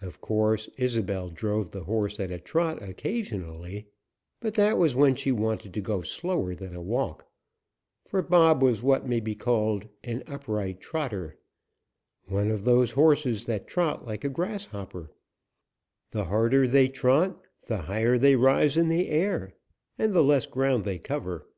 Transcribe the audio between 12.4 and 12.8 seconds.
of